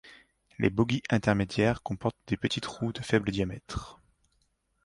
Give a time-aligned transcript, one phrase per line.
[0.57, 3.99] Les bogies intermédiaires comportent des petites roues, de faible diamètre.